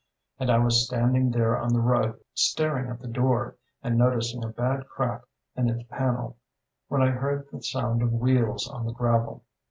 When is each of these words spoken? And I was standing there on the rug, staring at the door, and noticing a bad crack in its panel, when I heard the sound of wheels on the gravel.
And 0.39 0.49
I 0.49 0.57
was 0.57 0.83
standing 0.83 1.29
there 1.29 1.55
on 1.55 1.71
the 1.73 1.79
rug, 1.79 2.19
staring 2.33 2.89
at 2.89 3.01
the 3.01 3.07
door, 3.07 3.57
and 3.83 3.99
noticing 3.99 4.43
a 4.43 4.47
bad 4.47 4.87
crack 4.87 5.21
in 5.55 5.69
its 5.69 5.83
panel, 5.91 6.37
when 6.87 7.03
I 7.03 7.11
heard 7.11 7.47
the 7.51 7.61
sound 7.61 8.01
of 8.01 8.11
wheels 8.11 8.67
on 8.67 8.87
the 8.87 8.93
gravel. 8.93 9.43